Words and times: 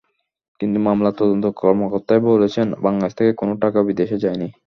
কিন্তু 0.59 0.77
মামলার 0.79 1.17
তদন্ত 1.17 1.45
কর্মকর্তাই 1.57 2.21
বলেছেন, 2.29 2.67
বাংলাদেশ 2.85 3.13
থেকে 3.17 3.31
কোনো 3.33 3.53
টাকা 3.63 3.79
বিদেশে 3.87 4.17
যায়নি। 4.23 4.47